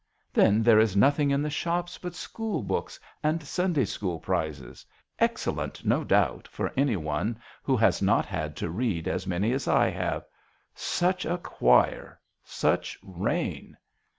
Then 0.33 0.63
there 0.63 0.79
is 0.79 0.95
nothing 0.95 1.29
in 1.29 1.43
the 1.43 1.51
shops 1.51 1.99
but 1.99 2.15
school 2.15 2.63
books 2.63 2.99
and 3.21 3.43
Sunday 3.43 3.85
school 3.85 4.17
prizes. 4.19 4.83
Excellent, 5.19 5.85
no 5.85 6.03
doubt, 6.03 6.47
for 6.47 6.73
any 6.75 6.95
one 6.97 7.39
who 7.61 7.77
has 7.77 8.01
not 8.01 8.25
had 8.25 8.55
to 8.55 8.71
read 8.71 9.07
as 9.07 9.27
many 9.27 9.51
as 9.53 9.67
I 9.67 9.91
have. 9.91 10.25
Such 10.73 11.23
a 11.23 11.37
choir! 11.37 12.19
such 12.43 12.97
rain 13.03 13.77